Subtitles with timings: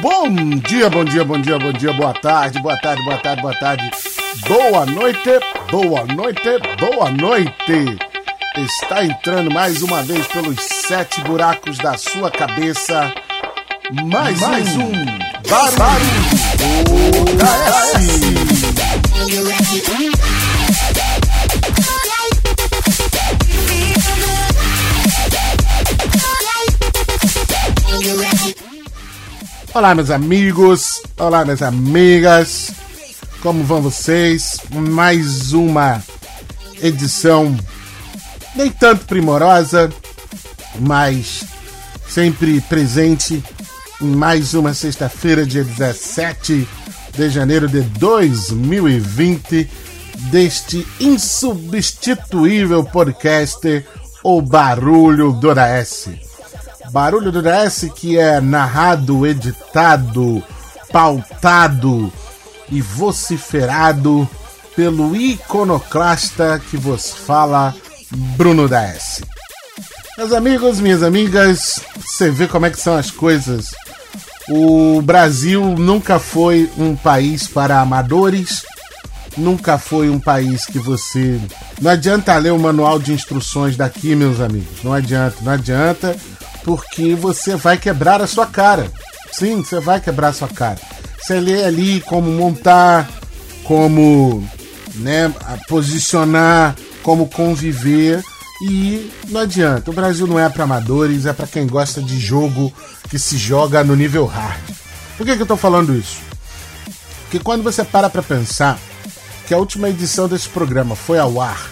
[0.00, 0.28] Bom
[0.66, 3.90] dia, bom dia, bom dia, bom dia, boa tarde, boa tarde, boa tarde, boa tarde.
[4.46, 5.30] Boa noite,
[5.70, 6.48] boa noite,
[6.78, 7.98] boa noite.
[8.56, 13.12] Está entrando mais uma vez pelos sete buracos da sua cabeça.
[14.06, 14.92] Mais, mais um,
[15.48, 15.76] Barulho,
[17.36, 18.34] Barulho
[29.74, 32.70] Olá, meus amigos, olá, minhas amigas,
[33.42, 34.60] como vão vocês?
[34.70, 36.00] Mais uma
[36.80, 37.56] edição
[38.54, 39.92] nem tanto primorosa,
[40.78, 41.42] mas
[42.08, 43.42] sempre presente
[44.00, 46.68] em mais uma sexta-feira, dia 17
[47.12, 49.68] de janeiro de 2020,
[50.30, 53.84] deste insubstituível podcast,
[54.22, 56.23] O Barulho do S.
[56.94, 60.40] Barulho do DS que é narrado, editado,
[60.92, 62.12] pautado
[62.70, 64.28] e vociferado
[64.76, 67.74] pelo iconoclasta que vos fala,
[68.36, 69.22] Bruno DS.
[70.16, 73.74] Meus amigos, minhas amigas, você vê como é que são as coisas.
[74.48, 78.64] O Brasil nunca foi um país para amadores,
[79.36, 81.40] nunca foi um país que você.
[81.82, 84.84] Não adianta ler o manual de instruções daqui, meus amigos.
[84.84, 86.16] Não adianta, não adianta
[86.64, 88.90] porque você vai quebrar a sua cara.
[89.30, 90.80] Sim, você vai quebrar a sua cara.
[91.20, 93.08] Você lê ali como montar,
[93.62, 94.42] como
[94.96, 95.32] né,
[95.68, 98.22] posicionar, como conviver
[98.62, 99.90] e não adianta.
[99.90, 102.72] O Brasil não é para amadores, é para quem gosta de jogo
[103.08, 104.60] que se joga no nível hard.
[105.16, 106.18] Por que, que eu tô falando isso?
[107.22, 108.78] Porque quando você para para pensar
[109.46, 111.68] que a última edição desse programa foi ao ar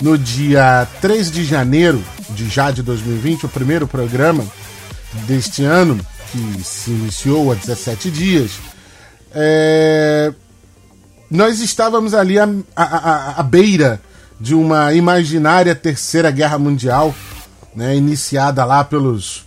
[0.00, 4.44] no dia 3 de janeiro de já de 2020, o primeiro programa
[5.26, 5.98] deste ano,
[6.30, 8.52] que se iniciou há 17 dias,
[9.34, 10.32] é...
[11.30, 14.00] nós estávamos ali à, à, à, beira
[14.40, 17.14] de uma imaginária terceira guerra mundial,
[17.74, 19.44] né, iniciada lá pelos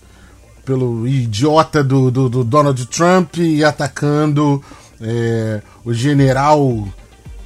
[0.63, 4.63] pelo idiota do, do, do Donald Trump e atacando
[5.00, 6.88] é, o general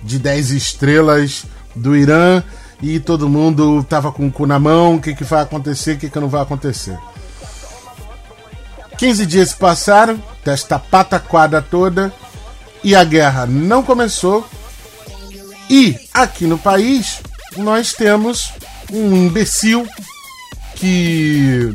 [0.01, 1.45] de 10 estrelas
[1.75, 2.41] do Irã
[2.81, 6.00] e todo mundo tava com o cu na mão, o que, que vai acontecer, o
[6.00, 6.97] que, que não vai acontecer.
[8.97, 12.13] 15 dias passaram, desta pataquada toda,
[12.84, 14.45] e a guerra não começou.
[15.69, 17.22] E aqui no país
[17.57, 18.51] nós temos
[18.91, 19.88] um imbecil
[20.75, 21.73] que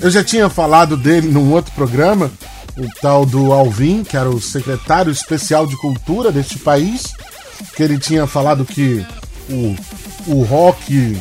[0.00, 2.30] eu já tinha falado dele num outro programa,
[2.76, 7.12] o tal do Alvin, que era o secretário especial de cultura deste país,
[7.76, 9.04] que ele tinha falado que
[9.50, 9.76] o,
[10.26, 11.20] o rock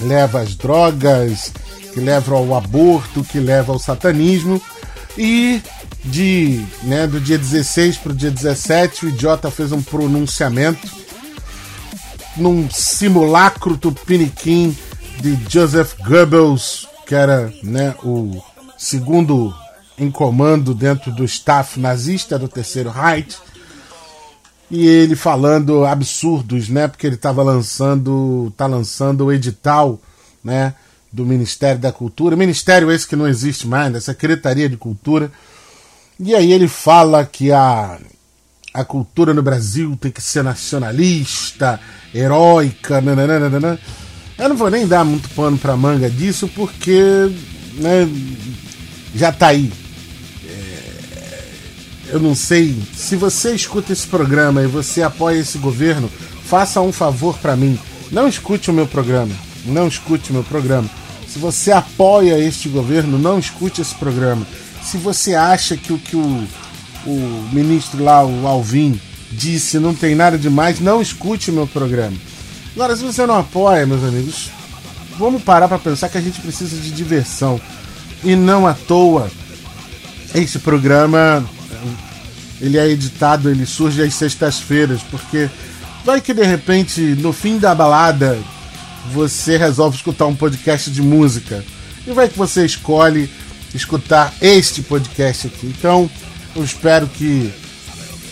[0.00, 1.52] leva às drogas,
[1.92, 4.60] que leva ao aborto, que leva ao satanismo.
[5.16, 5.62] E
[6.04, 10.88] de, né, do dia 16 para o dia 17, o idiota fez um pronunciamento
[12.36, 14.76] num simulacro tupiniquim
[15.20, 18.42] de Joseph Goebbels, que era né, o
[18.76, 19.54] segundo
[19.98, 23.38] em comando dentro do staff nazista do Terceiro Reich,
[24.70, 26.88] e ele falando absurdos, né?
[26.88, 30.00] Porque ele estava lançando, tá lançando o edital,
[30.42, 30.74] né?
[31.12, 35.30] Do Ministério da Cultura, ministério esse que não existe mais, da Secretaria de Cultura.
[36.18, 37.98] E aí ele fala que a,
[38.74, 41.80] a cultura no Brasil tem que ser nacionalista,
[42.14, 43.78] heróica, nananana.
[44.36, 47.00] Eu não vou nem dar muito pano pra manga disso, porque
[47.74, 48.08] né,
[49.14, 49.72] já tá aí
[52.08, 56.10] eu não sei, se você escuta esse programa e você apoia esse governo,
[56.44, 57.78] faça um favor para mim.
[58.10, 59.34] Não escute o meu programa.
[59.64, 60.88] Não escute o meu programa.
[61.26, 64.46] Se você apoia este governo, não escute esse programa.
[64.82, 66.46] Se você acha que o que o,
[67.04, 69.00] o ministro lá, o Alvin,
[69.32, 72.16] disse não tem nada demais, não escute o meu programa.
[72.74, 74.50] Agora, se você não apoia, meus amigos,
[75.18, 77.60] vamos parar para pensar que a gente precisa de diversão.
[78.22, 79.30] E não à toa,
[80.34, 81.44] esse programa
[82.60, 85.48] ele é editado, ele surge às sextas-feiras, porque
[86.04, 88.38] vai que de repente, no fim da balada,
[89.12, 91.64] você resolve escutar um podcast de música.
[92.06, 93.28] E vai que você escolhe
[93.74, 95.66] escutar este podcast aqui.
[95.66, 96.10] Então,
[96.54, 97.52] eu espero que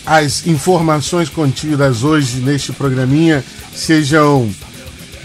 [0.07, 3.45] as informações contidas hoje neste programinha
[3.75, 4.49] sejam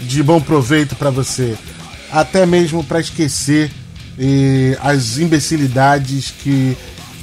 [0.00, 1.56] de bom proveito para você,
[2.10, 3.70] até mesmo para esquecer
[4.18, 6.76] eh, as imbecilidades que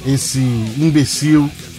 [0.06, 0.38] esse
[0.78, 1.50] imbecil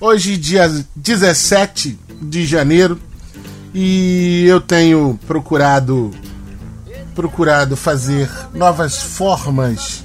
[0.00, 3.00] hoje dia 17 de janeiro
[3.74, 6.10] e eu tenho procurado
[7.14, 10.04] procurado fazer novas formas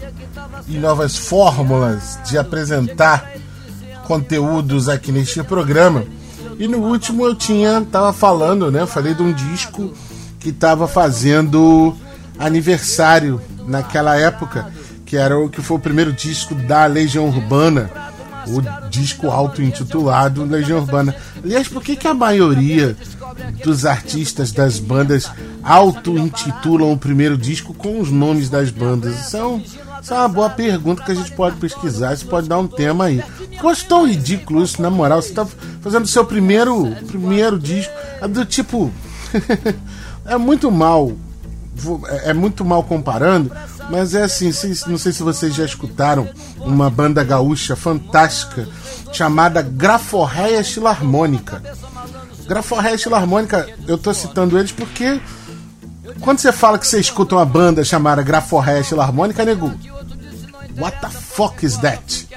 [0.67, 3.33] e novas fórmulas de apresentar
[4.07, 6.03] conteúdos aqui neste programa.
[6.57, 8.85] E no último eu tinha tava falando, né?
[8.87, 9.93] Falei de um disco
[10.39, 11.95] que estava fazendo
[12.39, 14.71] aniversário naquela época,
[15.05, 17.91] que era o que foi o primeiro disco da Legião Urbana,
[18.47, 21.15] o disco auto-intitulado Legião Urbana.
[21.43, 22.95] Aliás, por que, que a maioria
[23.63, 25.29] dos artistas das bandas
[25.63, 29.27] auto-intitulam o primeiro disco com os nomes das bandas?
[29.27, 29.57] Isso é,
[30.01, 33.05] isso é, uma boa pergunta que a gente pode pesquisar, isso pode dar um tema
[33.05, 33.23] aí.
[33.63, 35.21] Acho tão ridículo isso, na moral.
[35.21, 35.47] Você está
[35.81, 38.91] fazendo o seu primeiro, primeiro disco, é do tipo.
[40.25, 41.13] é muito mal.
[42.07, 43.51] É, é muito mal comparando,
[43.89, 44.51] mas é assim,
[44.87, 48.67] não sei se vocês já escutaram uma banda gaúcha fantástica
[49.11, 51.61] chamada Graforreia Filarmônica.
[52.47, 55.21] Graforreia Filarmônica, eu tô citando eles porque
[56.19, 59.71] quando você fala que você escuta uma banda chamada Graforreia Filarmônica, nego,
[60.77, 62.27] what the fuck is that?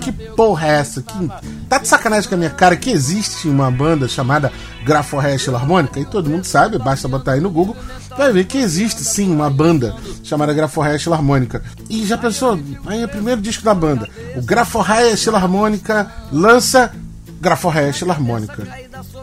[0.00, 1.02] Que porra é essa?
[1.02, 1.30] Que...
[1.68, 4.52] Tá de sacanagem com a minha cara que existe uma banda chamada
[4.84, 5.98] Graforreia Filarmônica?
[5.98, 7.76] E todo mundo sabe, basta botar aí no Google,
[8.16, 11.62] vai ver que existe sim uma banda chamada Graforreia Filarmônica.
[11.88, 12.58] E já pensou?
[12.86, 14.08] Aí é o primeiro disco da banda.
[14.36, 16.92] O Graforreia Filarmônica lança
[17.40, 18.62] Graforreia Filarmônica.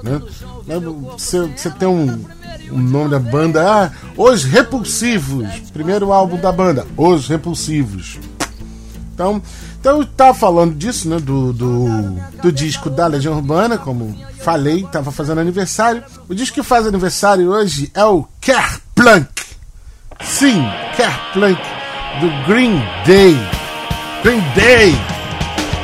[0.04, 0.22] Né?
[1.14, 2.26] Você, você tem um,
[2.72, 3.64] o nome da banda.
[3.66, 5.48] Ah, Os Repulsivos.
[5.72, 8.20] Primeiro álbum da banda, Os Repulsivos.
[9.20, 9.42] Então,
[9.82, 11.18] então eu tava falando disso, né?
[11.20, 11.90] Do, do,
[12.42, 16.02] do disco da Legião Urbana, como falei, tava fazendo aniversário.
[16.30, 19.28] O disco que faz aniversário hoje é o Kerplunk.
[20.24, 20.64] Sim,
[20.96, 21.62] Kerplunk
[22.22, 23.38] do Green Day.
[24.24, 24.96] Green Day.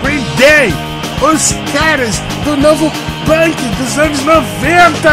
[0.01, 0.73] Green Day.
[1.21, 2.89] Os caras do novo
[3.25, 5.09] punk dos anos 90.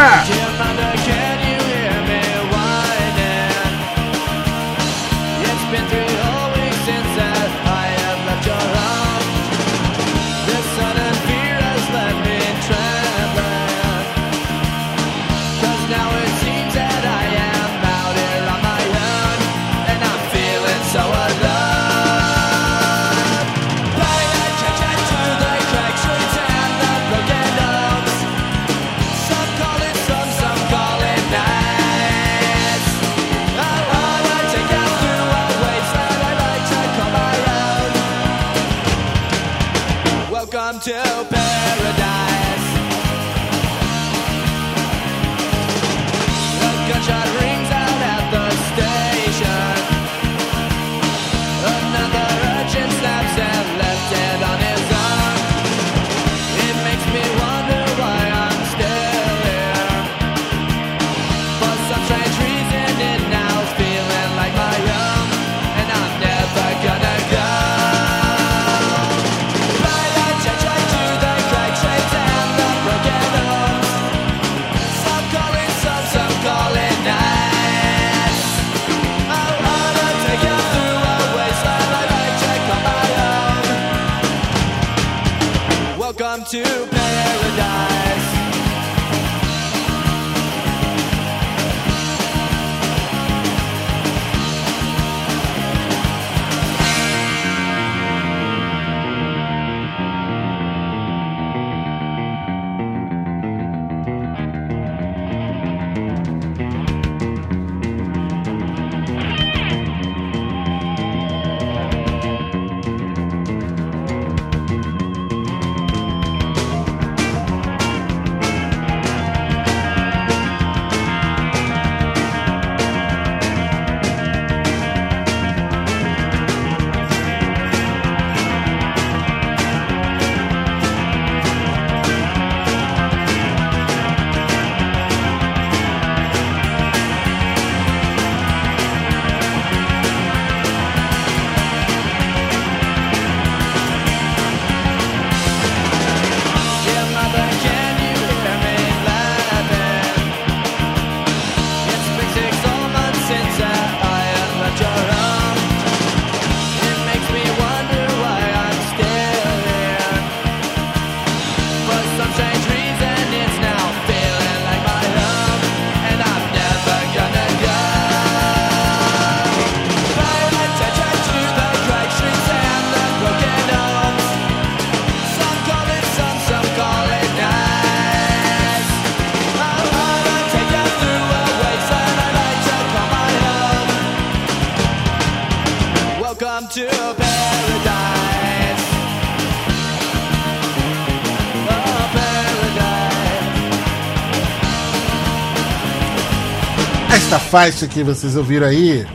[197.33, 199.05] Esta faixa que vocês ouviram aí, é,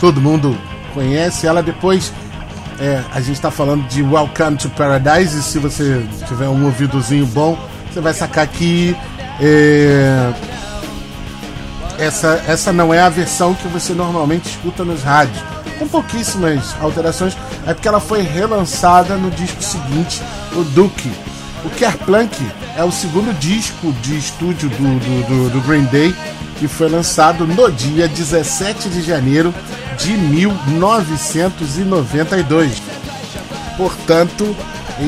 [0.00, 0.58] todo mundo
[0.94, 1.62] conhece ela.
[1.62, 2.10] Depois
[2.80, 5.38] é, a gente está falando de Welcome to Paradise.
[5.38, 7.58] E se você tiver um ouvidozinho bom,
[7.92, 8.96] você vai sacar que
[9.42, 10.32] é,
[11.98, 15.38] essa, essa não é a versão que você normalmente escuta nos rádios.
[15.78, 20.22] Com pouquíssimas alterações, é porque ela foi relançada no disco seguinte,
[20.56, 21.12] o Duke.
[21.62, 22.34] O Kerplunk
[22.74, 26.14] é o segundo disco de estúdio do, do, do, do Green Day
[26.58, 29.54] que foi lançado no dia 17 de janeiro
[29.96, 32.82] de 1992.
[33.76, 34.56] Portanto,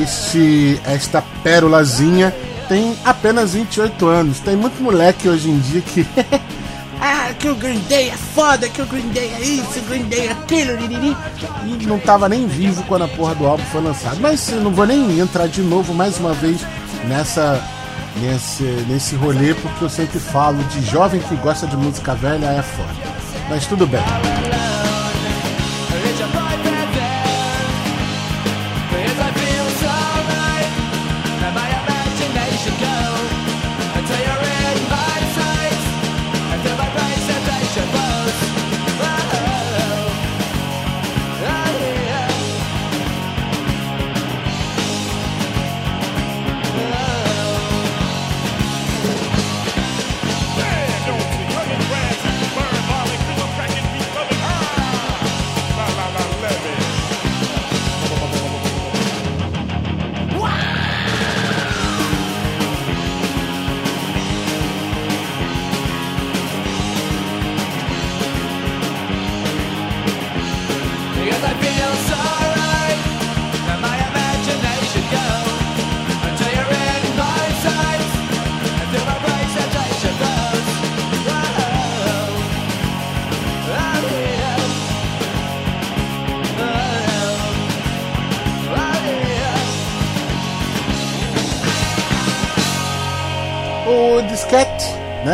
[0.01, 2.33] este, esta pérolazinha
[2.69, 4.39] tem apenas 28 anos.
[4.39, 6.07] Tem muito moleque hoje em dia que.
[7.01, 10.03] ah, que o Green Day é foda, que o Green Day é isso, o Green
[10.03, 11.17] Day é aquilo, liriri.
[11.65, 14.21] e não tava nem vivo quando a porra do álbum foi lançado.
[14.21, 16.61] Mas não vou nem entrar de novo mais uma vez
[17.07, 17.61] nessa
[18.17, 22.61] nesse, nesse rolê, porque eu sempre falo de jovem que gosta de música velha é
[22.61, 23.11] foda.
[23.49, 24.01] Mas tudo bem.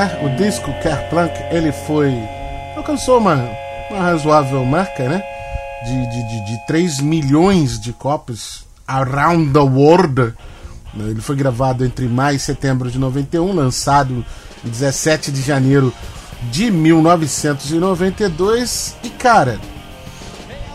[0.07, 0.19] Né?
[0.23, 2.11] O disco Kerplunk, ele foi.
[2.75, 3.47] alcançou uma,
[3.89, 5.21] uma razoável marca, né?
[5.85, 10.33] De, de, de, de 3 milhões de cópias around the world.
[10.95, 14.25] Ele foi gravado entre maio e setembro de 91, lançado
[14.65, 15.93] em 17 de janeiro
[16.51, 18.95] de 1992.
[19.03, 19.59] E cara,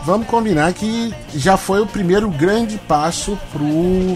[0.05, 3.65] vamos combinar que já foi o primeiro grande passo pro,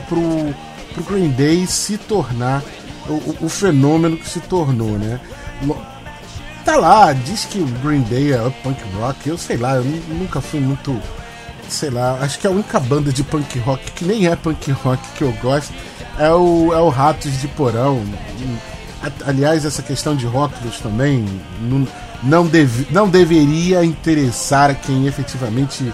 [0.08, 0.56] pro,
[0.94, 2.64] pro Green Day se tornar
[3.10, 5.20] o, o, fenômeno que se tornou, né?
[6.64, 10.42] Tá lá, diz que o Green Day é punk rock, eu sei lá, eu nunca
[10.42, 11.00] fui muito.
[11.70, 15.02] Sei lá, acho que a única banda de punk rock que nem é punk rock
[15.18, 15.74] que eu gosto
[16.18, 18.02] é o, é o Ratos de Porão.
[19.26, 21.26] Aliás, essa questão de rótulos também
[21.62, 21.88] não,
[22.24, 25.94] não, deve, não deveria interessar quem efetivamente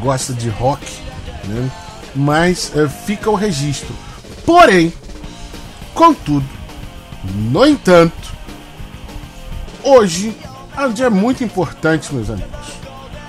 [0.00, 0.86] gosta de rock,
[1.44, 1.70] né?
[2.14, 3.94] mas é, fica o registro.
[4.46, 4.92] Porém,
[5.94, 6.46] contudo,
[7.50, 8.34] no entanto,
[9.82, 10.36] hoje
[10.76, 12.74] é um dia muito importante, meus amigos.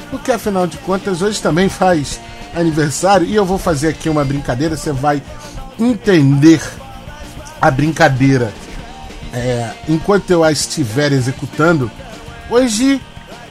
[0.10, 2.20] Porque afinal de contas, hoje também faz
[2.54, 5.22] aniversário e eu vou fazer aqui uma brincadeira, você vai
[5.80, 6.62] entender
[7.62, 8.54] a brincadeira
[9.34, 11.92] é, enquanto eu a estiver executando.
[12.50, 13.02] Hoje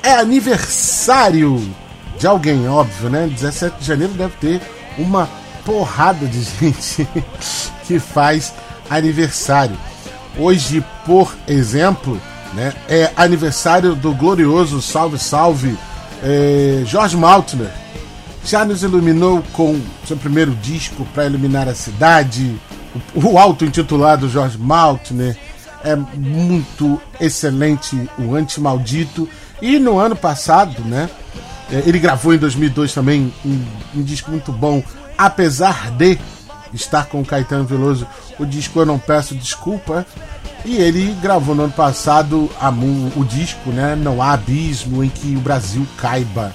[0.03, 1.61] é aniversário
[2.19, 3.27] de alguém, óbvio, né?
[3.27, 4.63] 17 de janeiro deve ter
[4.97, 5.29] uma
[5.65, 7.07] porrada de gente
[7.87, 8.53] que faz
[8.89, 9.77] aniversário.
[10.39, 12.21] Hoje, por exemplo,
[12.53, 15.77] né, é aniversário do glorioso Salve Salve
[16.23, 17.71] é, Jorge Maltner.
[18.45, 22.59] Já nos iluminou com seu primeiro disco para iluminar a cidade,
[23.15, 25.37] o, o auto-intitulado Jorge Maltner.
[25.83, 29.29] É muito excelente o Anti-Maldito.
[29.61, 31.09] E no ano passado, né,
[31.71, 33.65] é, ele gravou em 2002 também um,
[33.97, 34.83] um disco muito bom,
[35.17, 36.19] apesar de
[36.75, 38.07] estar com Caetano Veloso
[38.39, 40.07] o disco Eu Não Peço Desculpa.
[40.65, 43.95] E ele gravou no ano passado a, o disco, né?
[43.95, 46.55] Não há abismo em que o Brasil caiba.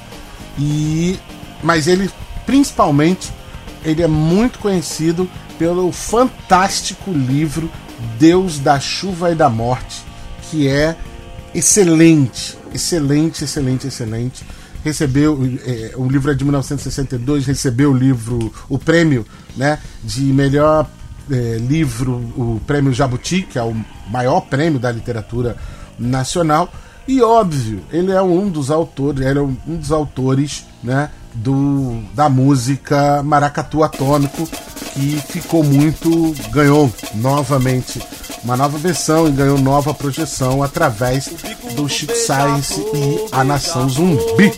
[0.57, 1.19] E
[1.61, 2.09] mas ele
[2.45, 3.31] principalmente
[3.83, 7.69] ele é muito conhecido pelo fantástico livro
[8.17, 10.03] Deus da Chuva e da Morte,
[10.49, 10.95] que é
[11.53, 14.45] excelente, excelente, excelente, excelente.
[14.83, 20.89] Recebeu é, o livro é de 1962, recebeu o livro, o prêmio, né, de melhor
[21.29, 23.75] é, livro, o Prêmio Jabuti, que é o
[24.09, 25.57] maior prêmio da literatura
[25.97, 26.71] nacional.
[27.07, 32.29] E óbvio, ele é um dos autores, ele é um dos autores né, do, da
[32.29, 34.47] música Maracatu Atômico,
[34.93, 38.01] que ficou muito, ganhou novamente
[38.43, 41.29] uma nova versão e ganhou nova projeção através
[41.79, 44.51] do Chico Science e a Nação Zumbi.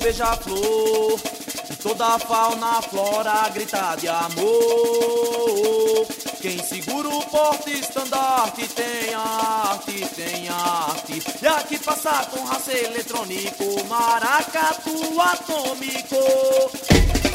[1.84, 6.08] Toda a fauna, flora grita de amor.
[6.42, 11.22] Quem segura o porte estandarte tem arte, tem arte.
[11.42, 17.31] E aqui passa com raça eletrônico, maracatu atômico.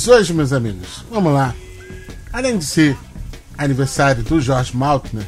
[0.00, 1.54] Mas hoje, meus amigos, vamos lá.
[2.32, 2.96] Além de ser
[3.58, 5.26] aniversário do George Maltner,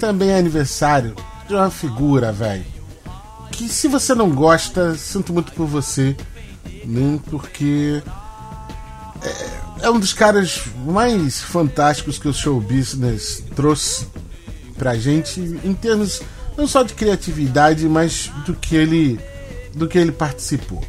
[0.00, 1.14] também é aniversário
[1.46, 2.64] de uma figura, velho.
[3.52, 6.16] Que se você não gosta, sinto muito por você,
[6.86, 8.02] nem porque
[9.22, 14.06] é, é um dos caras mais fantásticos que o show business trouxe
[14.78, 16.22] pra gente em termos
[16.56, 19.20] não só de criatividade, mas do que ele
[19.74, 20.82] do que ele participou.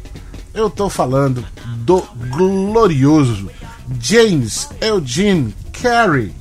[0.54, 1.44] Eu tô falando
[1.90, 3.50] do glorioso
[4.00, 6.32] James Eugene Carey.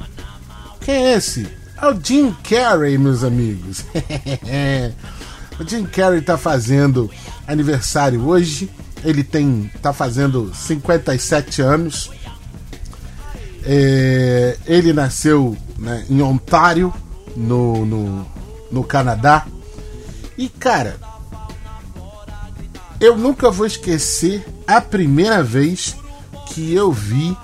[0.81, 1.47] Quem é esse?
[1.81, 3.83] É o Jim Carrey, meus amigos.
[5.59, 7.09] o Jim Carrey tá fazendo
[7.47, 8.69] aniversário hoje.
[9.03, 12.11] Ele tem tá fazendo 57 anos.
[13.63, 16.93] É, ele nasceu né, em Ontário,
[17.35, 18.27] no, no,
[18.71, 19.47] no Canadá.
[20.37, 20.99] E cara,
[22.99, 25.95] eu nunca vou esquecer a primeira vez
[26.47, 27.35] que eu vi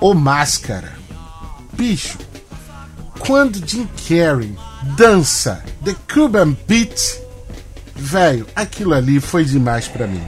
[0.00, 0.92] o Máscara.
[1.72, 2.18] Bicho,
[3.18, 4.56] quando Jim Carrey
[4.96, 7.20] dança The Cuban Beat,
[7.94, 10.22] velho, aquilo ali foi demais para mim.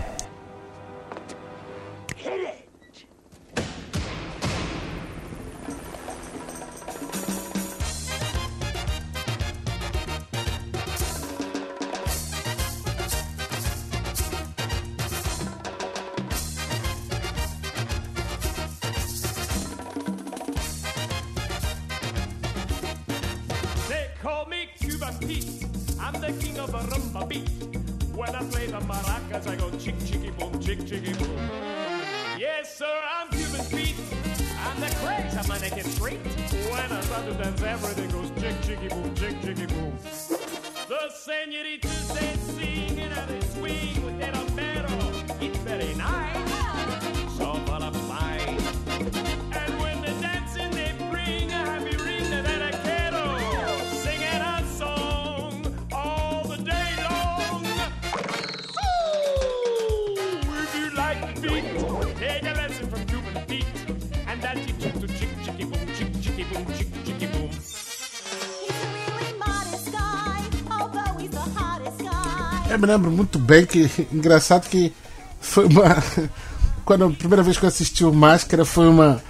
[72.95, 73.91] Lembro muito bem que.
[74.13, 74.93] Engraçado que
[75.41, 76.03] foi uma.
[76.85, 79.23] Quando a primeira vez que eu assisti o Máscara foi uma,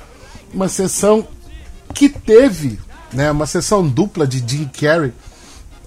[0.53, 1.27] uma sessão
[1.94, 2.81] que teve,
[3.12, 3.31] né?
[3.31, 5.12] Uma sessão dupla de Jim Carrey,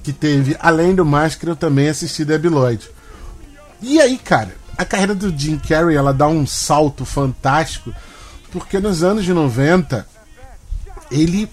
[0.02, 2.90] que teve, além do Máscara, eu também assisti Debbie Lloyd.
[3.82, 7.94] E aí, cara, a carreira do Jim Carrey ela dá um salto fantástico,
[8.50, 10.08] porque nos anos de 90
[11.12, 11.50] ele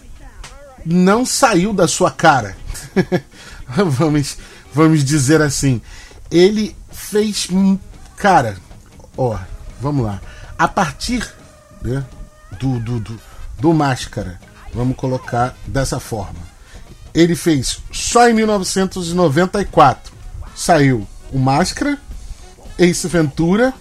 [0.87, 2.57] não saiu da sua cara.
[3.67, 4.39] vamos
[4.75, 5.81] vamos dizer assim.
[6.31, 7.49] Ele fez.
[8.17, 8.57] Cara,
[9.17, 9.39] ó,
[9.81, 10.21] vamos lá.
[10.59, 11.29] A partir
[11.83, 12.05] né,
[12.59, 13.21] do, do, do,
[13.59, 14.41] do Máscara,
[14.73, 16.55] vamos colocar dessa forma.
[17.13, 20.13] Ele fez só em 1994
[20.55, 21.99] saiu o Máscara,
[22.79, 23.73] Ace Ventura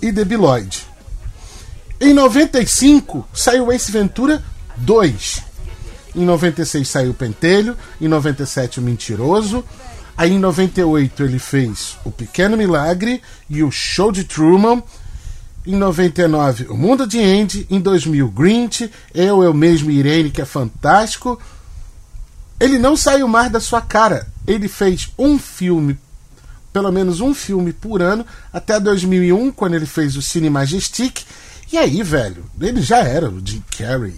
[0.00, 0.86] e Debiloid.
[2.00, 4.42] Em 95 saiu Ace Ventura
[4.76, 5.42] 2.
[6.14, 9.64] Em 96 saiu Pentelho, em 97 o Mentiroso,
[10.16, 14.82] Aí em 98 ele fez O Pequeno Milagre e o Show de Truman.
[15.66, 17.66] Em 99, O Mundo de Andy.
[17.68, 18.90] Em 2000, Grinch.
[19.12, 21.38] Eu, Eu Mesmo Irene, que é fantástico.
[22.58, 24.26] Ele não saiu mais da sua cara.
[24.46, 25.98] Ele fez um filme,
[26.72, 31.24] pelo menos um filme por ano, até 2001, quando ele fez o Cine Majestic.
[31.70, 34.14] E aí, velho, ele já era o Jim Carrey,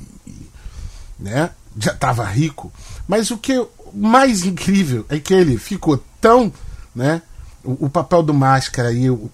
[1.19, 1.51] né?
[1.81, 2.73] Já tava rico.
[3.09, 6.53] Mas o que mais incrível é que ele ficou tão,
[6.95, 7.23] né?
[7.65, 9.31] O, o papel do Máscara e o,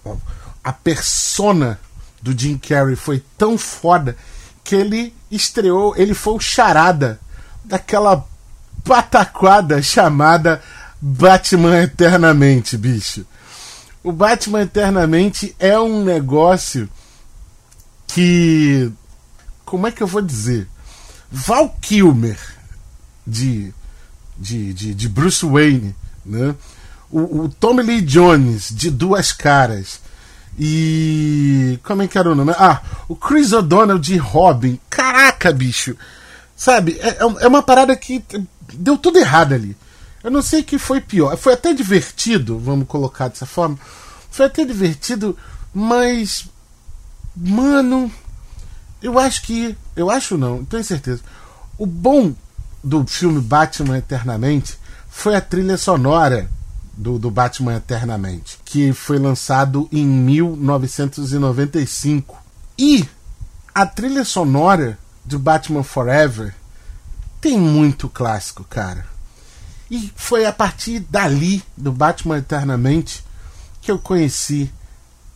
[0.63, 1.79] a persona
[2.23, 4.17] do Jim Carrey foi tão foda
[4.63, 7.21] que ele estreou, ele foi o charada
[7.65, 8.27] daquela
[8.83, 10.63] pataquada chamada
[11.01, 13.27] Batman Eternamente, bicho.
[14.03, 16.89] O Batman Eternamente é um negócio
[18.07, 18.91] que.
[19.65, 20.69] Como é que eu vou dizer?
[21.31, 22.39] Val Kilmer
[23.27, 23.73] de
[24.39, 25.95] de, de, de Bruce Wayne,
[26.25, 26.55] né?
[27.11, 30.01] O, o, Tommy Lee Jones de Duas Caras
[30.59, 32.53] e como é que era o nome?
[32.57, 34.79] Ah, o Chris O'Donnell de Robin.
[34.91, 35.97] Caraca, bicho,
[36.57, 36.99] sabe?
[37.01, 38.25] É, é, é uma parada que
[38.73, 39.77] deu tudo errado ali.
[40.23, 41.37] Eu não sei o que foi pior.
[41.37, 43.79] Foi até divertido, vamos colocar dessa forma.
[44.31, 45.37] Foi até divertido,
[45.73, 46.47] mas
[47.37, 48.11] mano,
[49.03, 51.21] eu acho que, eu acho não, tenho certeza.
[51.77, 52.35] O bom
[52.85, 56.49] do filme Batman Eternamente foi a trilha sonora
[56.93, 62.37] do, do Batman Eternamente, que foi lançado em 1995.
[62.79, 63.09] E
[63.75, 66.55] a trilha sonora do Batman Forever
[67.41, 69.07] tem muito clássico, cara.
[69.91, 73.25] E foi a partir dali, do Batman Eternamente,
[73.81, 74.71] que eu conheci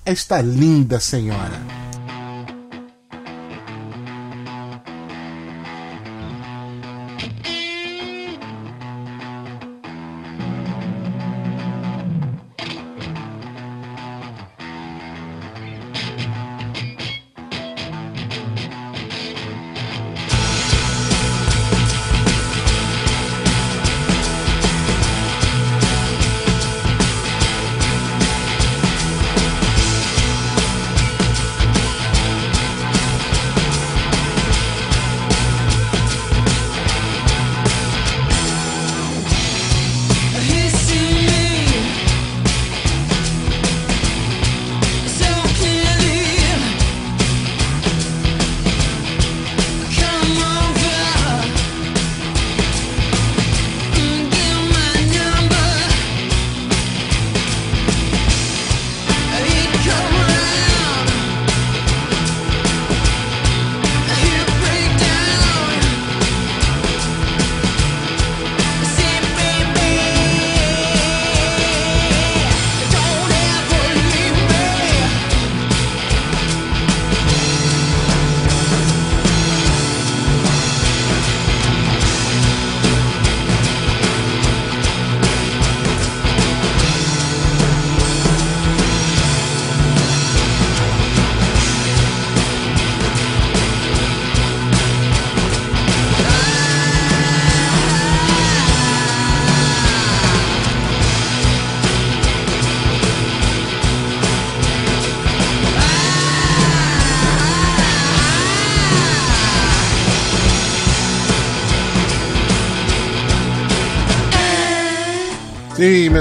[0.04, 1.61] esta linda senhora.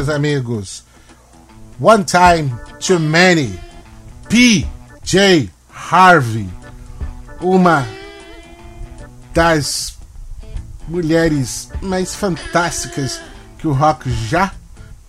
[0.08, 0.84] Meus amigos.
[1.80, 3.60] One Time Too Many.
[4.30, 5.50] P.J.
[5.70, 6.50] Harvey.
[7.40, 7.86] Uma
[9.34, 9.96] das
[10.88, 13.22] mulheres mais fantásticas
[13.58, 14.52] que o rock já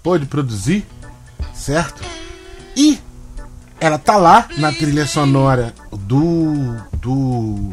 [0.02, 0.86] pôde produzir,
[1.54, 2.02] certo?
[2.76, 3.00] E
[3.80, 7.72] ela tá lá na trilha sonora do do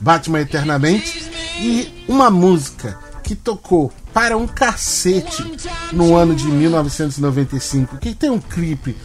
[0.00, 5.44] Batman Eternamente e uma música que tocou para um cacete
[5.92, 8.96] no ano de 1995, que tem um clipe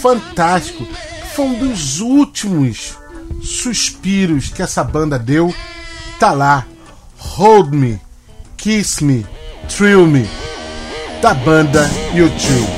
[0.00, 0.86] fantástico,
[1.34, 2.96] foi um dos últimos
[3.42, 5.54] suspiros que essa banda deu.
[6.18, 6.66] Tá lá,
[7.18, 8.00] Hold Me,
[8.56, 9.26] Kiss Me,
[9.68, 10.28] Thrill Me,
[11.22, 12.77] da banda YouTube.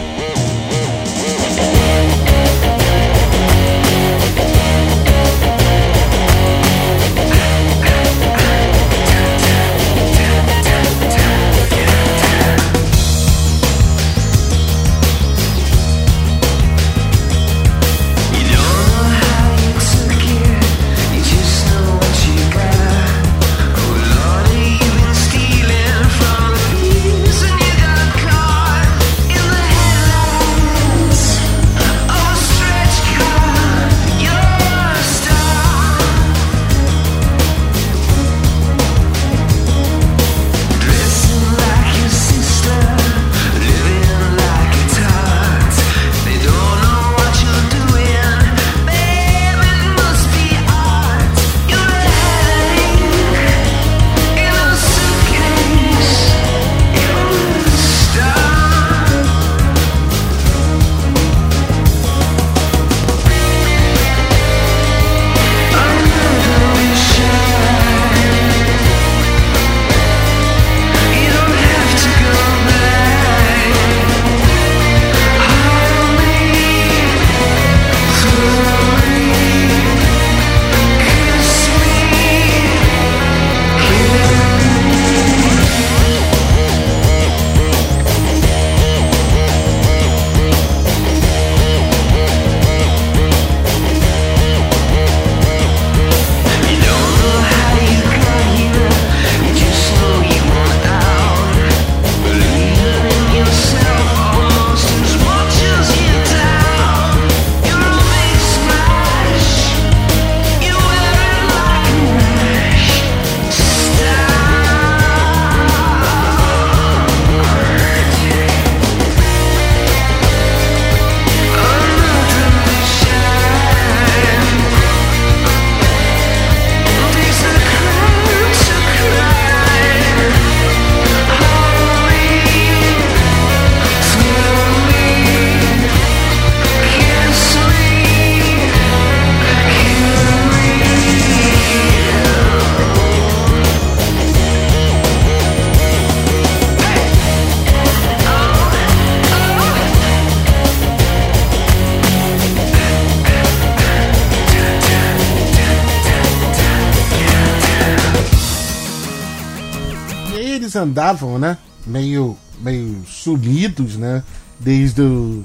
[160.80, 161.58] Andavam, né?
[161.86, 164.22] Meio, meio sumidos, né?
[164.58, 165.44] Desde o,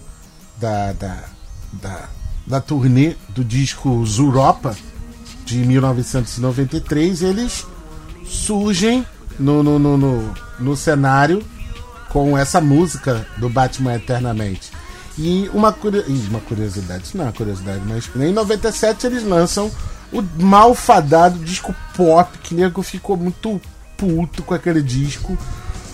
[0.57, 1.23] da, da,
[1.73, 2.09] da,
[2.45, 4.75] da turnê do disco Zuropa
[5.45, 7.65] de 1993, eles
[8.25, 9.05] surgem
[9.39, 11.43] no, no, no, no, no cenário
[12.09, 14.71] com essa música do Batman Eternamente.
[15.17, 15.75] E uma,
[16.29, 19.71] uma curiosidade, isso não é uma curiosidade, mas em 97 eles lançam
[20.11, 23.61] o malfadado disco pop, que nego ficou muito
[23.97, 25.37] puto com aquele disco.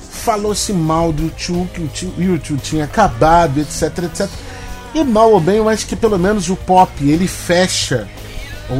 [0.09, 4.29] Falou-se mal do YouTube, que o YouTube tinha acabado, etc, etc.
[4.93, 8.07] E mal ou bem, eu acho que pelo menos o pop ele fecha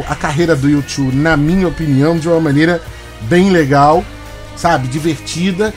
[0.08, 2.82] a carreira do YouTube, na minha opinião, de uma maneira
[3.22, 4.04] bem legal,
[4.56, 5.74] sabe, divertida,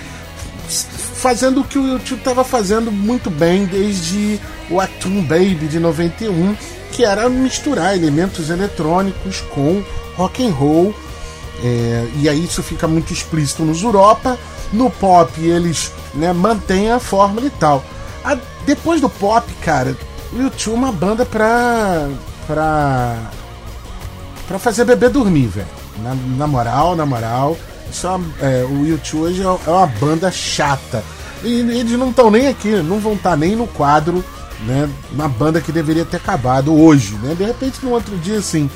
[0.68, 4.38] fazendo o que o YouTube estava fazendo muito bem desde
[4.70, 6.54] o Atum Baby de 91,
[6.92, 9.82] que era misturar elementos eletrônicos com
[10.16, 10.94] rock and roll.
[11.62, 14.38] É, e aí isso fica muito explícito nos Europa.
[14.72, 17.84] No pop eles né, mantêm a fórmula e tal.
[18.24, 18.36] A,
[18.66, 19.96] depois do pop, cara,
[20.32, 22.08] o YouTube é uma banda pra.
[22.46, 23.16] pra.
[24.48, 25.66] pra fazer bebê dormir, velho.
[26.02, 27.56] Na, na, moral, na moral.
[27.90, 31.04] Isso é, é, o YouTube hoje é, é uma banda chata.
[31.42, 34.24] E eles não estão nem aqui, não vão estar tá nem no quadro
[34.64, 34.88] né?
[35.12, 37.34] Uma banda que deveria ter acabado hoje, né?
[37.34, 38.70] De repente no outro dia sim.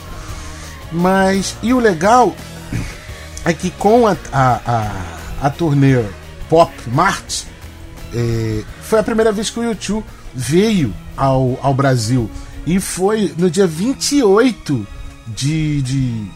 [0.91, 2.35] Mas e o legal
[3.49, 6.05] é que com a, a, a, a turnê
[6.49, 7.45] Pop Mart
[8.15, 12.31] é, foi a primeira vez que o YouTube veio ao, ao Brasil.
[12.67, 14.87] E foi no dia 28
[15.29, 16.27] de, de,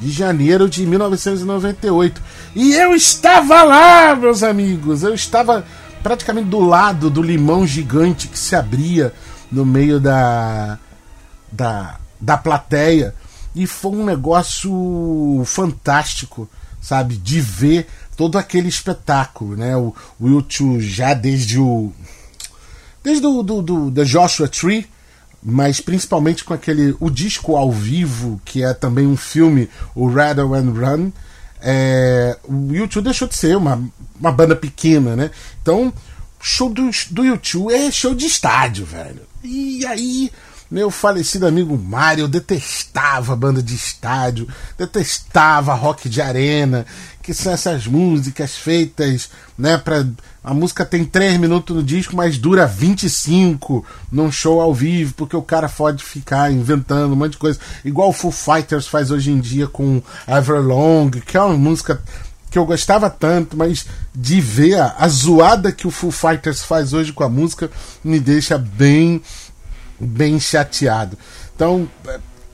[0.00, 2.22] de janeiro de 1998.
[2.54, 5.02] E eu estava lá, meus amigos.
[5.02, 5.64] Eu estava
[6.02, 9.12] praticamente do lado do limão gigante que se abria
[9.50, 10.78] no meio da,
[11.50, 13.14] da, da plateia.
[13.54, 16.48] E foi um negócio fantástico,
[16.80, 17.16] sabe?
[17.16, 17.86] De ver
[18.16, 19.76] todo aquele espetáculo, né?
[19.76, 21.92] O, o YouTube já desde o.
[23.02, 24.86] Desde o do, do, do Joshua Tree,
[25.42, 26.94] mas principalmente com aquele.
[27.00, 31.10] O disco ao vivo, que é também um filme, o Rattle and Run
[31.62, 33.82] é, o YouTube deixou de ser uma,
[34.18, 35.30] uma banda pequena, né?
[35.62, 35.92] Então,
[36.40, 39.22] show do, do YouTube é show de estádio, velho.
[39.44, 40.30] E aí,
[40.70, 44.46] meu falecido amigo Mário detestava banda de estádio,
[44.78, 46.86] detestava rock de arena,
[47.22, 50.06] que são essas músicas feitas, né, para
[50.42, 55.36] a música tem 3 minutos no disco, mas dura 25 num show ao vivo, porque
[55.36, 57.60] o cara pode ficar inventando um monte de coisa.
[57.84, 62.00] Igual o Foo Fighters faz hoje em dia com Everlong, que é uma música
[62.50, 66.92] que eu gostava tanto, mas de ver a, a zoada que o Foo Fighters faz
[66.92, 67.70] hoje com a música
[68.02, 69.22] me deixa bem,
[70.00, 71.18] bem chateado.
[71.54, 71.88] Então,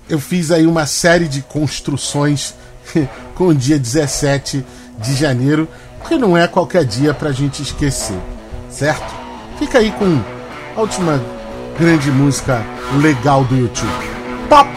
[0.09, 2.55] eu fiz aí uma série de construções
[3.35, 4.65] com o dia 17
[4.99, 5.69] de janeiro
[6.07, 8.17] porque não é qualquer dia pra gente esquecer,
[8.71, 9.13] certo?
[9.59, 10.23] Fica aí com
[10.77, 11.21] a última
[11.77, 12.65] grande música
[13.01, 14.07] legal do YouTube.
[14.49, 14.71] Pop!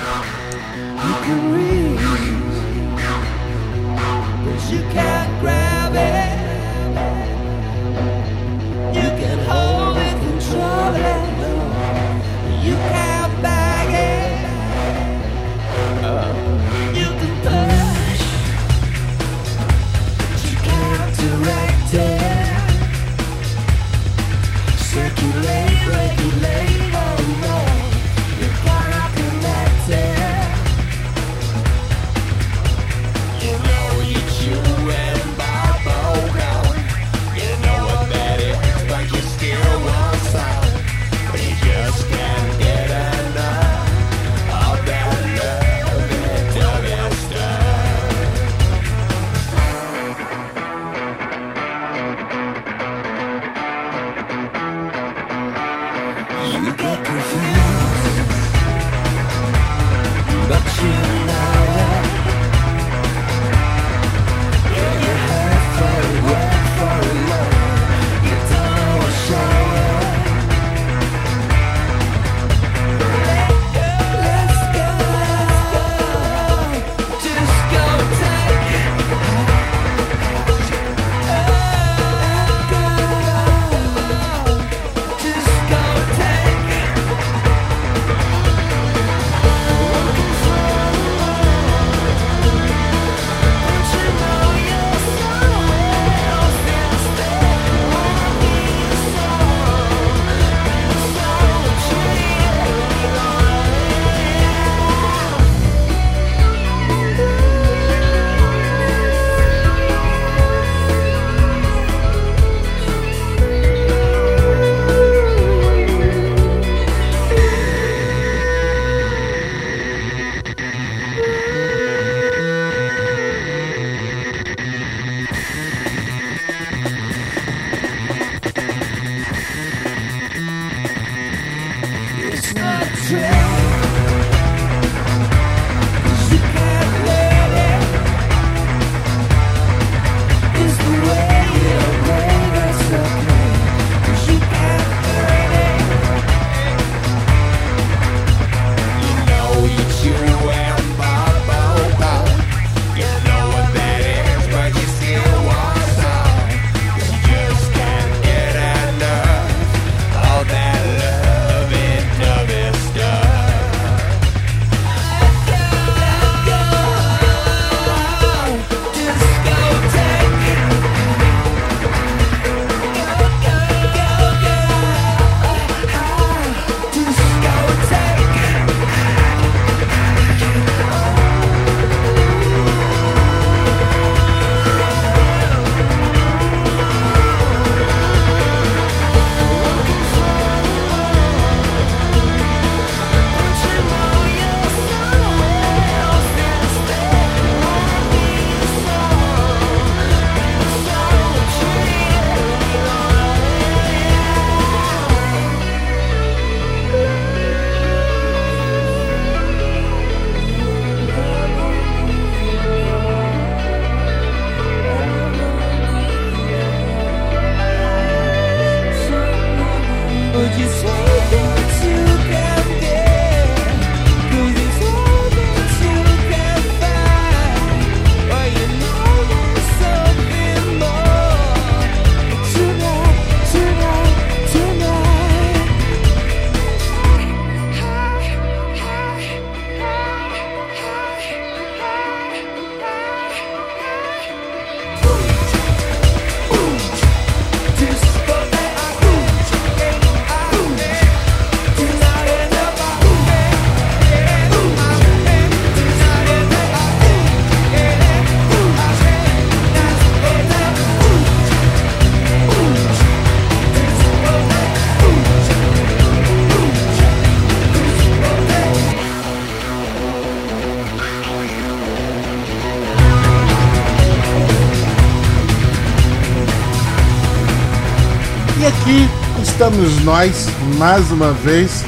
[279.42, 280.46] Estamos nós,
[280.78, 281.84] mais uma vez,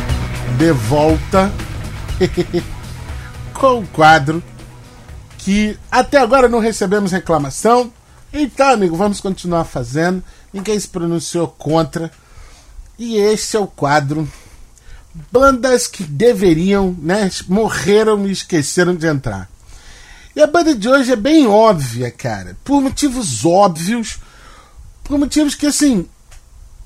[0.58, 1.52] de volta
[3.54, 4.44] com o quadro
[5.38, 7.92] que até agora não recebemos reclamação.
[8.34, 10.24] Então, amigo, vamos continuar fazendo.
[10.54, 12.12] Ninguém se pronunciou contra.
[12.98, 14.28] E este é o quadro
[15.32, 17.30] Bandas que deveriam, né?
[17.48, 19.50] Morreram e esqueceram de entrar.
[20.36, 22.56] E a banda de hoje é bem óbvia, cara.
[22.64, 24.20] Por motivos óbvios.
[25.04, 26.08] Por motivos que, assim,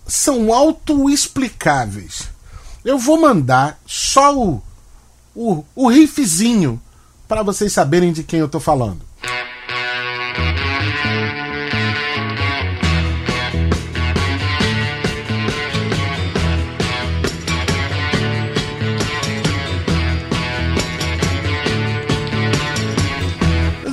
[0.08, 2.30] são autoexplicáveis.
[2.84, 4.62] Eu vou mandar só o,
[5.34, 6.80] o, o riffzinho
[7.28, 9.02] para vocês saberem de quem eu tô falando.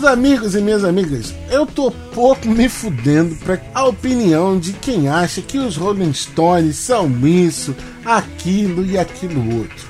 [0.03, 5.09] Meus amigos e minhas amigas, eu tô pouco me fudendo pra a opinião de quem
[5.09, 7.73] acha que os Rolling Stones são isso,
[8.05, 9.87] aquilo e aquilo outro.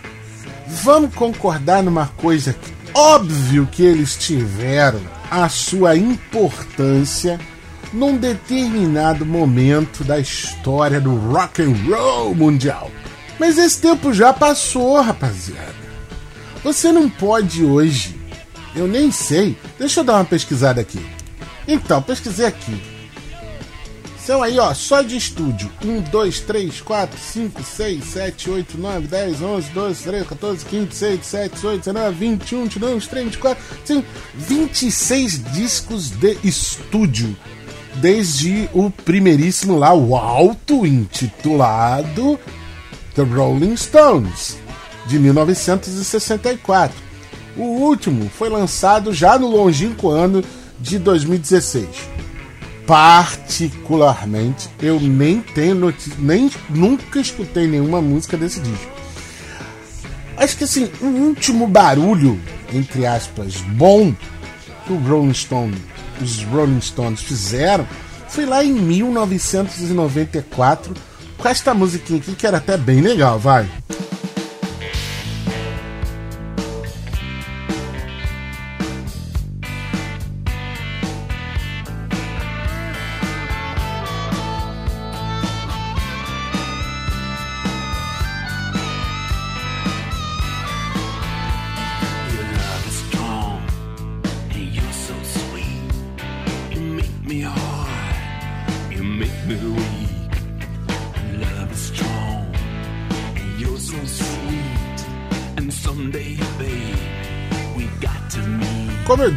[0.82, 5.00] Vamos concordar numa coisa que, óbvio que eles tiveram
[5.30, 7.40] a sua importância
[7.90, 12.90] num determinado momento da história do rock and roll mundial.
[13.38, 15.74] Mas esse tempo já passou, rapaziada.
[16.62, 18.21] Você não pode hoje
[18.74, 19.56] eu nem sei.
[19.78, 21.00] Deixa eu dar uma pesquisada aqui.
[21.66, 22.92] Então, pesquisei aqui.
[24.24, 25.68] São aí, ó, só de estúdio.
[25.84, 30.86] 1, 2, 3, 4, 5, 6, 7, 8, 9, 10, 11, 12, 13, 14, 15,
[30.86, 37.36] 16, 17, 18, 19, 21, 22, 23, 24, 25, 26 discos de estúdio.
[37.96, 42.38] Desde o primeiríssimo lá, o alto intitulado
[43.16, 44.56] The Rolling Stones,
[45.08, 47.01] de 1964.
[47.56, 50.42] O último foi lançado já no longínquo ano
[50.78, 51.86] de 2016.
[52.86, 58.90] Particularmente, eu nem tenho notícia, nem nunca escutei nenhuma música desse disco.
[60.36, 62.40] Acho que assim, o último barulho,
[62.72, 64.14] entre aspas, bom
[64.86, 65.74] que Rolling Stone,
[66.20, 67.86] os Rolling Stones fizeram
[68.28, 70.94] foi lá em 1994
[71.36, 73.68] com esta musiquinha aqui que era até bem legal, vai.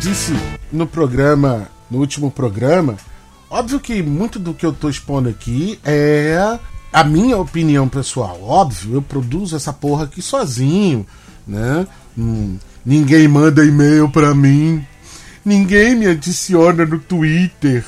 [0.06, 0.34] Disse
[0.72, 2.96] no programa, no último programa,
[3.50, 6.60] óbvio que muito do que eu tô expondo aqui é
[6.94, 8.40] a minha opinião pessoal.
[8.44, 11.08] Óbvio, eu produzo essa porra aqui sozinho,
[11.48, 11.88] né?
[12.16, 14.86] Hum, ninguém manda e-mail para mim.
[15.44, 17.84] Ninguém me adiciona no Twitter.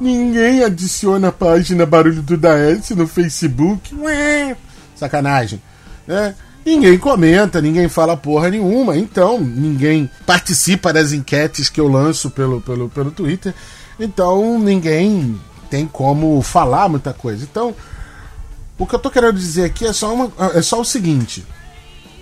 [0.00, 3.94] Ninguém adiciona a página Barulho do Daes no Facebook.
[3.94, 4.56] Ué,
[4.96, 5.62] sacanagem.
[6.08, 6.34] Né?
[6.64, 12.60] Ninguém comenta, ninguém fala porra nenhuma, então ninguém participa das enquetes que eu lanço pelo,
[12.60, 13.52] pelo, pelo Twitter,
[13.98, 17.42] então ninguém tem como falar muita coisa.
[17.42, 17.74] Então,
[18.78, 21.44] o que eu tô querendo dizer aqui é só, uma, é só o seguinte: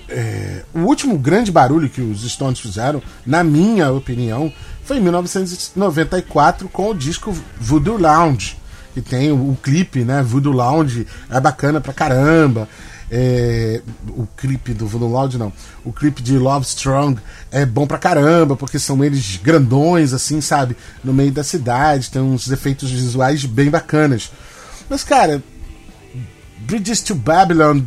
[0.09, 4.53] é, o último grande barulho que os Stones fizeram, na minha opinião,
[4.85, 8.57] foi em 1994 com o disco Voodoo Lounge,
[8.93, 10.23] que tem o, o clipe, né?
[10.23, 12.69] Voodoo Lounge é bacana pra caramba.
[13.13, 15.53] É, o clipe do Voodoo Loud, não.
[15.85, 20.77] O clipe de Love Strong é bom pra caramba, porque são eles grandões, assim, sabe?
[21.03, 24.31] No meio da cidade, tem uns efeitos visuais bem bacanas.
[24.89, 25.43] Mas, cara,
[26.61, 27.81] Bridges to Babylon,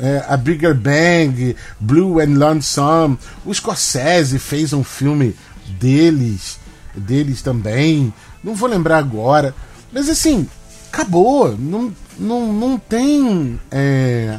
[0.00, 3.18] é, A Bigger Bang, Blue and Lonesome.
[3.44, 5.36] O Scorsese fez um filme
[5.78, 6.58] deles,
[6.94, 8.12] deles também.
[8.42, 9.54] Não vou lembrar agora.
[9.92, 10.48] Mas assim,
[10.92, 11.56] acabou.
[11.56, 13.60] Não, não, não tem.
[13.70, 14.38] É,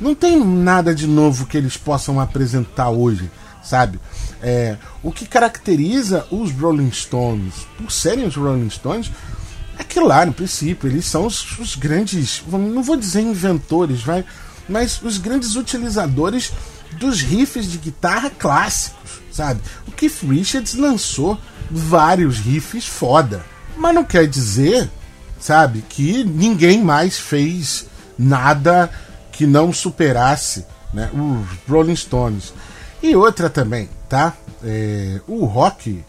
[0.00, 3.30] não tem nada de novo que eles possam apresentar hoje,
[3.62, 4.00] sabe?
[4.42, 9.10] É, o que caracteriza os Rolling Stones, por serem os Rolling Stones,
[9.78, 14.24] é que lá, no princípio, eles são os, os grandes, não vou dizer inventores, vai,
[14.68, 16.52] mas os grandes utilizadores
[16.98, 19.60] dos riffs de guitarra clássicos, sabe?
[19.86, 21.38] O Keith Richards lançou
[21.70, 23.44] vários riffs foda,
[23.76, 24.90] mas não quer dizer,
[25.40, 27.86] sabe, que ninguém mais fez
[28.18, 28.90] nada
[29.32, 32.52] que não superasse né, os Rolling Stones.
[33.02, 34.34] E outra também, tá?
[34.62, 36.04] É, o rock,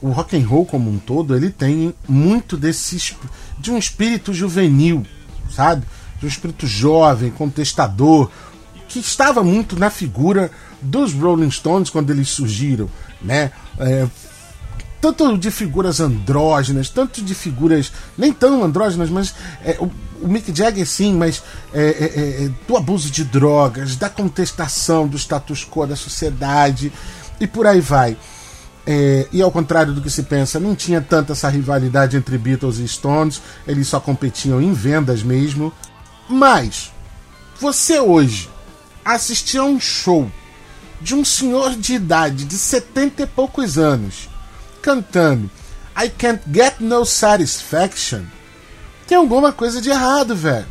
[0.00, 3.16] o rock and roll como um todo, ele tem muito desse
[3.58, 5.06] de um espírito juvenil,
[5.50, 5.86] sabe?
[6.18, 8.28] De um espírito jovem, contestador,
[8.88, 10.50] que estava muito na figura
[10.82, 12.90] dos Rolling Stones quando eles surgiram,
[13.22, 13.52] né?
[13.78, 14.08] É,
[15.00, 19.34] tanto de figuras andrógenas, tanto de figuras nem tão andrógenas, mas
[19.64, 19.90] é, o,
[20.20, 21.42] o, Mick Jagger sim, mas
[21.72, 26.92] é, é, é, é, do abuso de drogas, da contestação do status quo da sociedade
[27.40, 28.16] e por aí vai.
[28.86, 32.78] É, e ao contrário do que se pensa, não tinha tanta essa rivalidade entre Beatles
[32.78, 35.72] e Stones, eles só competiam em vendas mesmo.
[36.28, 36.90] Mas
[37.60, 38.48] você hoje
[39.04, 40.30] assistir a um show
[41.00, 44.28] de um senhor de idade de setenta e poucos anos
[44.78, 45.50] cantando
[46.00, 48.22] I can't get no satisfaction,
[49.08, 50.66] tem alguma coisa de errado, velho.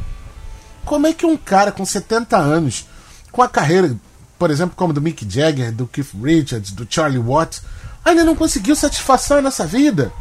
[0.86, 2.86] Como é que um cara com 70 anos,
[3.30, 3.94] com a carreira,
[4.40, 7.62] por exemplo, como do Mick Jagger, do Keith Richards, do Charlie Watts,
[8.06, 10.14] ainda não conseguiu satisfação nessa vida?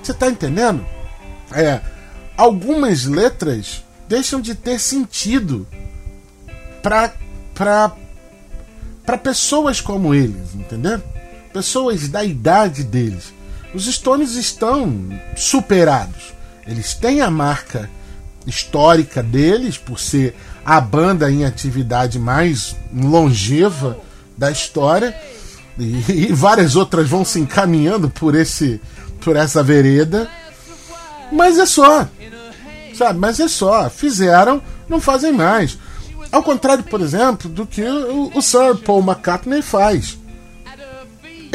[0.00, 0.86] Você tá entendendo?
[1.50, 1.80] É,
[2.36, 5.66] algumas letras deixam de ter sentido
[6.80, 7.12] para
[7.52, 7.90] para
[9.04, 11.02] para pessoas como eles, entendeu?
[11.56, 13.32] Pessoas da idade deles.
[13.72, 16.34] Os Stones estão superados.
[16.66, 17.88] Eles têm a marca
[18.46, 23.98] histórica deles, por ser a banda em atividade mais longeva
[24.36, 25.16] da história,
[25.78, 28.78] e, e várias outras vão se encaminhando por esse
[29.22, 30.28] por essa vereda.
[31.32, 32.06] Mas é só.
[32.94, 33.18] Sabe?
[33.18, 33.88] Mas é só.
[33.88, 35.78] Fizeram, não fazem mais.
[36.30, 40.18] Ao contrário, por exemplo, do que o, o Sir Paul McCartney faz.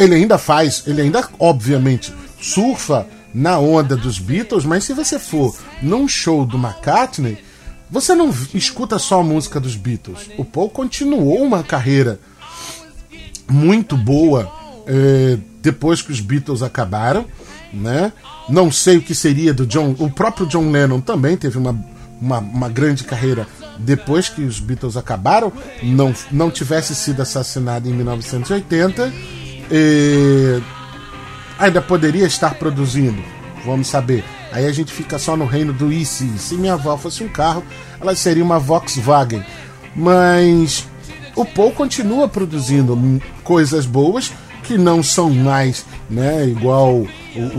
[0.02, 5.56] Ele ainda faz, ele ainda, obviamente, surfa na onda dos Beatles, mas se você for
[5.80, 7.38] num show do McCartney,
[7.88, 10.32] você não escuta só a música dos Beatles.
[10.40, 12.20] O Paul continuou uma carreira
[13.48, 14.52] muito boa
[14.88, 17.28] é, depois que os Beatles acabaram,
[17.72, 18.12] né?
[18.50, 19.96] Não sei o que seria do John.
[20.00, 21.80] O próprio John Lennon também teve uma,
[22.20, 23.48] uma, uma grande carreira
[23.78, 29.41] depois que os Beatles acabaram, não, não tivesse sido assassinado em 1980
[29.72, 30.62] e
[31.58, 33.24] ainda poderia estar produzindo.
[33.66, 34.24] Vamos saber.
[34.52, 36.38] Aí a gente fica só no reino do ICI.
[36.38, 37.64] Se minha avó fosse um carro,
[38.00, 39.44] ela seria uma Volkswagen.
[39.96, 40.86] Mas
[41.36, 44.32] o Paul continua produzindo coisas boas
[44.64, 47.08] que não são mais né, igual o,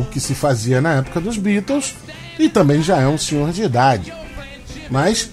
[0.00, 1.94] o que se fazia na época dos Beatles
[2.38, 4.12] e também já é um senhor de idade.
[4.90, 5.30] Mas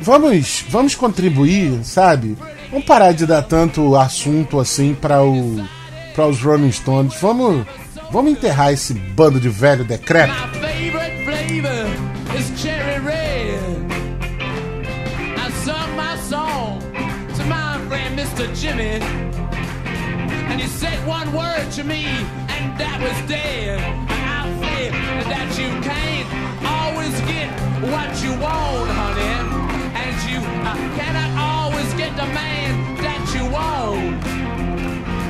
[0.00, 2.36] vamos, vamos contribuir, sabe?
[2.72, 5.62] Vamos parar de dar tanto assunto assim para o
[6.14, 7.14] para os Rolling Stones.
[7.20, 7.66] Vamos
[8.10, 10.52] vamos enterrar esse bando de velho decrépito.
[18.12, 18.54] Mr.
[18.54, 19.00] Jimmy.
[20.50, 23.80] And he said one word to me, and that was dead.
[23.80, 24.92] I feel
[25.32, 26.28] that you can't
[26.64, 27.50] always get
[27.92, 29.62] what you want, honey.
[29.94, 31.31] And you uh, cannot
[31.96, 32.62] get the man.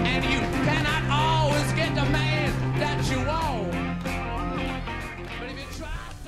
[0.05, 3.23] And you cannot always get the man that you.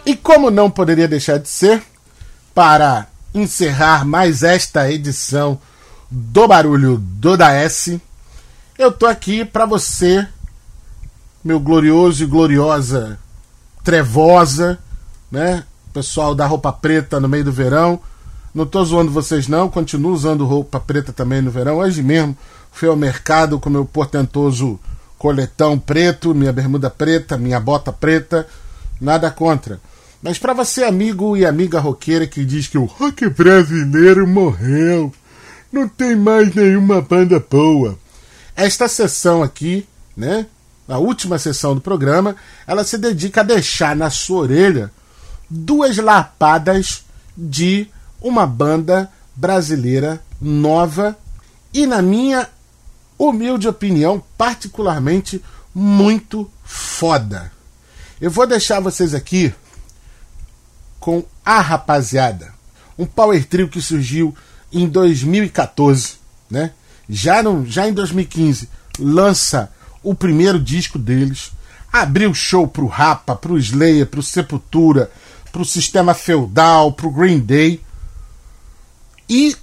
[0.07, 1.83] E como não poderia deixar de ser,
[2.55, 5.59] para encerrar mais esta edição
[6.11, 8.01] do Barulho do da S,
[8.79, 10.27] eu tô aqui para você,
[11.43, 13.19] meu glorioso e gloriosa
[13.83, 14.79] trevosa,
[15.31, 15.65] né?
[15.93, 18.01] Pessoal da roupa preta no meio do verão
[18.55, 21.79] não tô zoando vocês não, continuo usando roupa preta também no verão.
[21.79, 22.37] Hoje mesmo
[22.71, 24.79] fui ao mercado com meu portentoso
[25.19, 28.47] coletão preto, minha bermuda preta, minha bota preta,
[29.01, 29.81] nada contra.
[30.23, 35.13] Mas para você, amigo e amiga roqueira que diz que o rock brasileiro morreu,
[35.73, 37.99] não tem mais nenhuma banda boa.
[38.55, 39.87] Esta sessão aqui,
[40.17, 40.47] né,
[40.89, 42.37] a última sessão do programa,
[42.67, 44.93] ela se dedica a deixar na sua orelha
[45.51, 47.03] duas lapadas
[47.37, 47.89] de
[48.25, 51.17] uma banda brasileira nova
[51.75, 52.49] e, na minha
[53.19, 55.45] humilde opinião, particularmente
[55.75, 57.53] muito foda.
[58.19, 59.53] Eu vou deixar vocês aqui
[60.99, 62.55] com a rapaziada,
[62.99, 64.35] um power trio que surgiu
[64.73, 66.15] em 2014,
[66.51, 66.73] né?
[67.07, 69.71] Já, no, já em 2015 lança
[70.03, 71.53] o primeiro disco deles,
[71.93, 75.11] abriu show pro Rapa, pro Slayer, pro Sepultura,
[75.53, 77.84] pro Sistema Feudal, pro Green Day.
[79.29, 79.57] E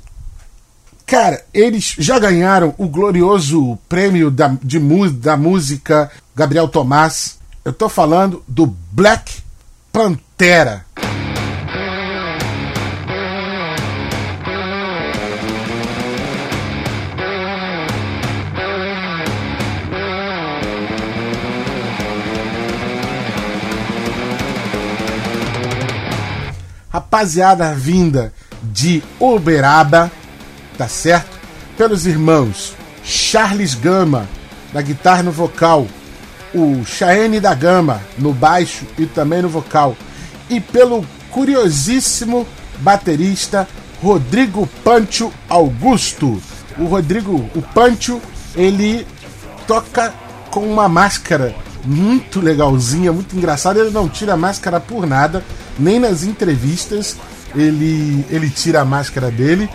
[1.12, 4.80] Cara, eles já ganharam o glorioso prêmio da, de,
[5.20, 7.38] da música Gabriel Tomás.
[7.66, 9.40] Eu tô falando do Black
[9.92, 10.86] Pantera.
[26.92, 30.12] Rapaziada vinda de Uberaba
[30.78, 31.40] tá certo?
[31.78, 32.74] Pelos irmãos
[33.04, 34.28] Charles Gama
[34.74, 35.86] na guitarra no vocal,
[36.56, 39.96] o Chaene da Gama no baixo e também no vocal,
[40.50, 42.48] e pelo curiosíssimo
[42.80, 43.68] baterista
[44.02, 46.42] Rodrigo Pancho Augusto.
[46.80, 48.20] O Rodrigo, o Pancho,
[48.56, 49.06] ele
[49.68, 50.14] toca
[50.50, 51.54] com uma máscara
[51.86, 53.80] muito legalzinha, muito engraçada.
[53.80, 55.44] Ele não tira a máscara por nada,
[55.82, 57.18] nem nas entrevistas
[57.56, 59.70] ele, ele tira a máscara dele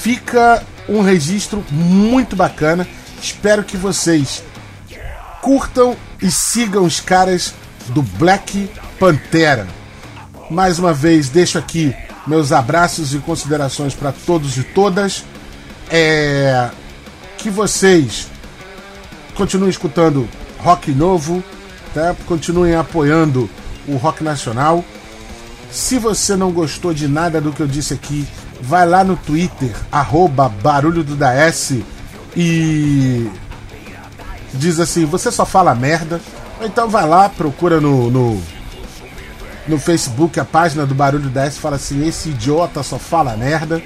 [0.00, 2.86] fica um registro muito bacana.
[3.22, 4.42] Espero que vocês
[5.42, 7.54] curtam e sigam os caras
[7.88, 9.66] do Black Pantera.
[10.50, 11.94] Mais uma vez, deixo aqui
[12.26, 15.24] meus abraços e considerações para todos e todas.
[15.90, 16.70] É...
[17.36, 18.26] Que vocês
[19.34, 20.28] continuem escutando
[20.58, 21.42] rock novo,
[21.94, 22.14] tá?
[22.26, 23.48] continuem apoiando
[23.86, 24.84] o rock nacional.
[25.70, 28.26] Se você não gostou de nada do que eu disse aqui,
[28.60, 31.82] vai lá no Twitter, arroba barulho do DS
[32.36, 33.30] e
[34.54, 36.20] diz assim, você só fala merda.
[36.60, 38.42] então vai lá, procura no, no,
[39.66, 43.82] no Facebook a página do Barulho DS fala assim, esse idiota só fala merda.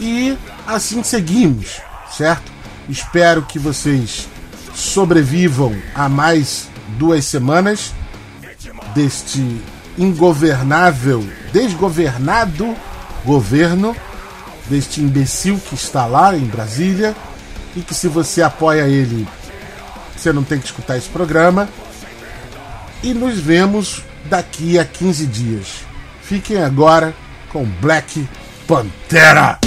[0.00, 2.50] E assim seguimos, certo?
[2.88, 4.28] Espero que vocês
[4.74, 7.92] sobrevivam a mais duas semanas
[8.94, 9.60] deste
[9.98, 12.74] ingovernável, desgovernado
[13.24, 13.94] governo
[14.66, 17.14] deste imbecil que está lá em Brasília
[17.76, 19.26] e que se você apoia ele,
[20.16, 21.68] você não tem que escutar esse programa.
[23.02, 25.66] E nos vemos daqui a 15 dias.
[26.22, 27.14] Fiquem agora
[27.50, 28.28] com Black
[28.66, 29.58] Pantera.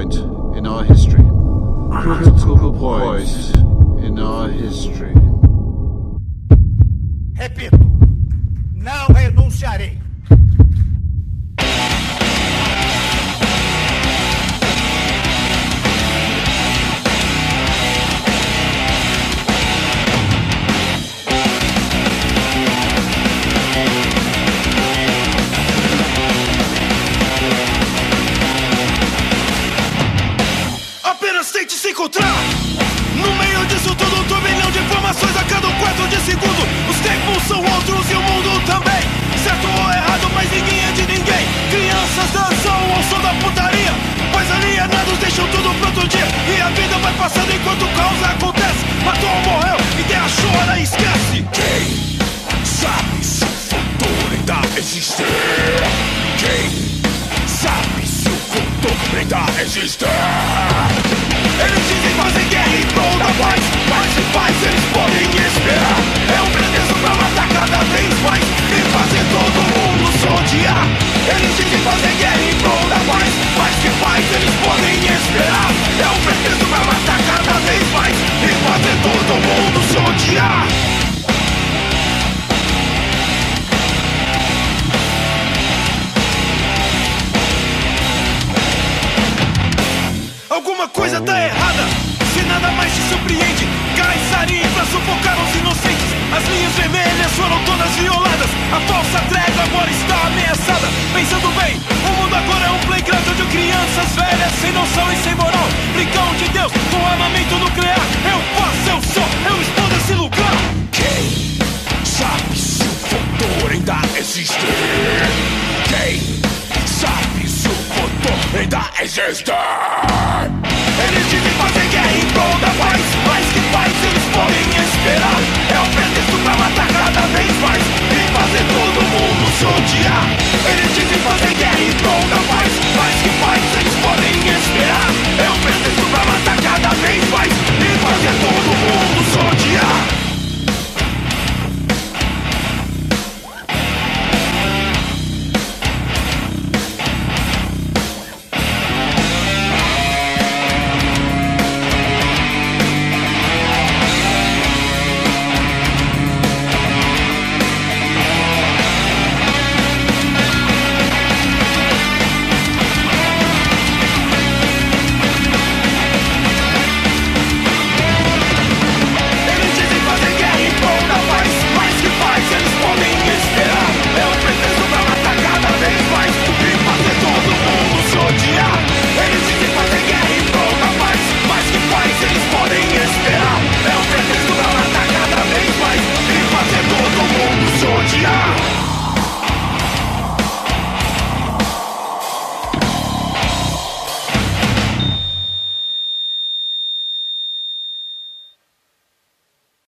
[0.00, 0.14] point
[0.56, 1.22] in our history.
[1.92, 3.56] Critical point
[4.02, 5.14] in our history.
[7.34, 7.78] Repito,
[8.74, 9.99] não renunciarei.